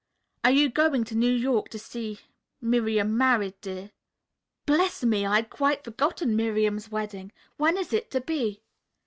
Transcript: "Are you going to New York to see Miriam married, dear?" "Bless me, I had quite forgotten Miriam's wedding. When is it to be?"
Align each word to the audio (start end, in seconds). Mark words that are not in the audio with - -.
"Are 0.43 0.49
you 0.49 0.67
going 0.69 1.03
to 1.03 1.15
New 1.15 1.29
York 1.29 1.69
to 1.69 1.77
see 1.77 2.21
Miriam 2.59 3.15
married, 3.15 3.61
dear?" 3.61 3.91
"Bless 4.65 5.03
me, 5.03 5.27
I 5.27 5.35
had 5.35 5.51
quite 5.51 5.83
forgotten 5.83 6.35
Miriam's 6.35 6.89
wedding. 6.89 7.31
When 7.57 7.77
is 7.77 7.93
it 7.93 8.09
to 8.09 8.21
be?" 8.21 8.63